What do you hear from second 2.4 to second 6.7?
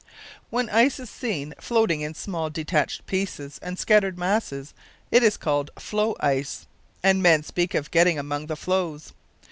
detached pieces and scattered masses, it is called "floe" ice,